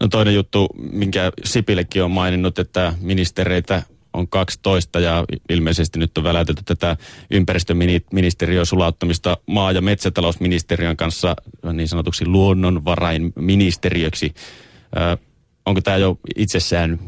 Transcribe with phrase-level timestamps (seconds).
[0.00, 6.24] No toinen juttu, minkä Sipilekin on maininnut, että ministereitä on 12 ja ilmeisesti nyt on
[6.24, 6.96] väläytetty tätä
[7.30, 11.36] ympäristöministeriön sulauttamista maa- ja metsätalousministeriön kanssa
[11.72, 14.34] niin sanotuksi luonnonvarainministeriöksi.
[14.96, 15.16] Ö,
[15.66, 16.98] onko tämä jo itsessään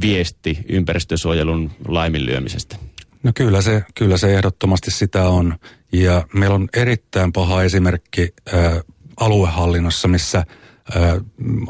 [0.00, 2.76] viesti ympäristösuojelun laiminlyömisestä?
[3.22, 5.58] No kyllä se, kyllä se ehdottomasti sitä on.
[5.92, 8.80] Ja meillä on erittäin paha esimerkki ä,
[9.16, 10.44] aluehallinnossa, missä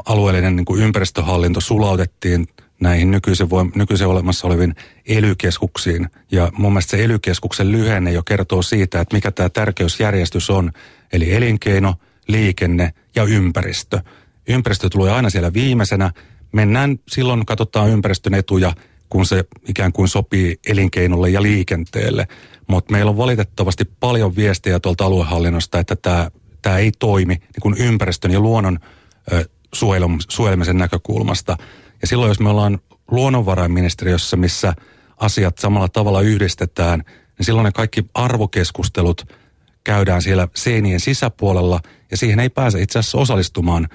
[0.05, 2.47] alueellinen niin kuin ympäristöhallinto sulautettiin
[2.81, 4.75] näihin nykyisen, voim- nykyisen olemassa oleviin
[5.05, 6.09] elykeskuksiin.
[6.31, 10.71] Ja mun mielestä se elykeskuksen lyhenne jo kertoo siitä, että mikä tämä tärkeysjärjestys on.
[11.13, 11.95] Eli elinkeino,
[12.27, 13.99] liikenne ja ympäristö.
[14.47, 16.11] Ympäristö tulee aina siellä viimeisenä.
[16.51, 18.73] Mennään silloin, katsotaan ympäristön etuja,
[19.09, 22.27] kun se ikään kuin sopii elinkeinolle ja liikenteelle.
[22.67, 26.31] Mutta meillä on valitettavasti paljon viestejä tuolta aluehallinnosta, että tämä,
[26.61, 28.79] tämä ei toimi niin kuin ympäristön ja luonnon
[29.31, 29.45] ö,
[30.29, 31.57] suojelmisen näkökulmasta–
[32.01, 32.79] ja silloin, jos me ollaan
[33.11, 34.73] luonnonvarainministeriössä, missä
[35.17, 37.03] asiat samalla tavalla yhdistetään,
[37.37, 39.33] niin silloin ne kaikki arvokeskustelut
[39.83, 41.79] käydään siellä seinien sisäpuolella,
[42.11, 43.87] ja siihen ei pääse itse asiassa osallistumaan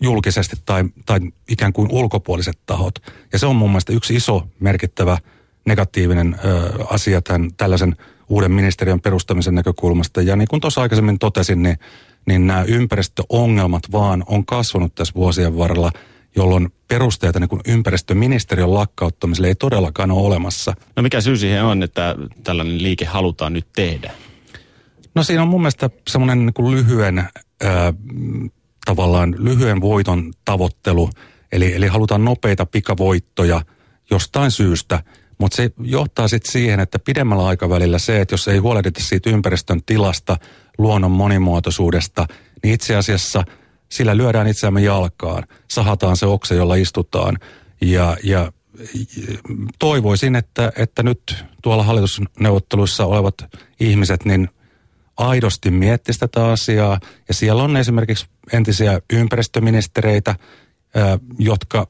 [0.00, 2.98] julkisesti tai, tai ikään kuin ulkopuoliset tahot.
[3.32, 5.18] Ja se on mun mielestä yksi iso merkittävä
[5.64, 7.96] negatiivinen ö, asia tämän, tällaisen
[8.28, 10.22] uuden ministeriön perustamisen näkökulmasta.
[10.22, 11.78] Ja niin kuin tuossa aikaisemmin totesin, niin,
[12.26, 15.90] niin nämä ympäristöongelmat vaan on kasvanut tässä vuosien varrella–
[16.36, 20.74] jolloin perusteita niin kuin ympäristöministeriön lakkauttamiselle ei todellakaan ole olemassa.
[20.96, 24.12] No mikä syy siihen on, että tällainen liike halutaan nyt tehdä?
[25.14, 27.28] No siinä on mun mielestä semmoinen niin kuin lyhyen, äh,
[28.84, 31.10] tavallaan lyhyen voiton tavoittelu,
[31.52, 33.62] eli, eli halutaan nopeita pikavoittoja
[34.10, 35.02] jostain syystä,
[35.38, 39.82] mutta se johtaa sitten siihen, että pidemmällä aikavälillä se, että jos ei huolehdita siitä ympäristön
[39.86, 40.36] tilasta,
[40.78, 42.26] luonnon monimuotoisuudesta,
[42.62, 43.44] niin itse asiassa–
[43.88, 47.38] sillä lyödään itseämme jalkaan, sahataan se oksa, jolla istutaan.
[47.80, 48.52] Ja, ja
[49.78, 53.34] toivoisin, että, että nyt tuolla hallitusneuvotteluissa olevat
[53.80, 54.48] ihmiset niin
[55.16, 57.00] aidosti miettisivät tätä asiaa.
[57.28, 60.34] Ja siellä on esimerkiksi entisiä ympäristöministereitä,
[61.38, 61.88] jotka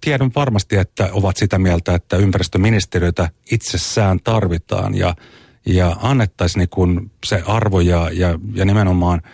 [0.00, 5.14] tiedän varmasti, että ovat sitä mieltä, että ympäristöministeriötä itsessään tarvitaan ja,
[5.66, 9.22] ja annettaisiin niin se arvo ja, ja, ja nimenomaan–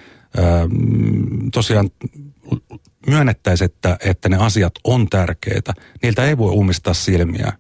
[1.53, 1.91] tosiaan
[3.06, 5.72] myönnettäisiin, että, että ne asiat on tärkeitä.
[6.03, 7.53] Niiltä ei voi umistaa silmiä.